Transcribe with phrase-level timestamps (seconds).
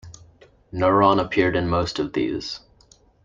[0.73, 2.61] Neron appeared in most of these.